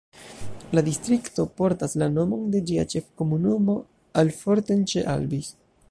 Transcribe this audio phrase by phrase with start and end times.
[0.77, 3.77] La distrikto portas la nomon de ĝia ĉef-komunumo
[4.25, 5.55] Affoltern ĉe Albis.